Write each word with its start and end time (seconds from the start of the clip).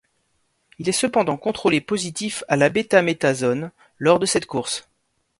Il 0.79 0.89
est 0.89 0.93
cependant 0.93 1.37
contrôlé 1.37 1.79
positif 1.79 2.43
à 2.47 2.55
la 2.55 2.69
bétaméthasone 2.69 3.69
lors 3.99 4.17
de 4.17 4.25
cette 4.25 4.47
course. 4.47 4.89